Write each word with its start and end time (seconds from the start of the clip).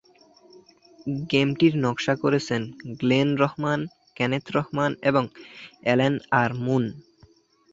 গেমটির 1.31 1.73
নকশা 1.77 2.13
করেছেন 2.15 2.61
Glenn 2.99 3.29
Rahman, 3.35 3.79
Kenneth 4.17 4.45
Rahman 4.55 4.91
এবং 5.09 5.23
অ্যালান 5.83 6.15
আর. 6.41 6.51
মুন। 6.63 6.83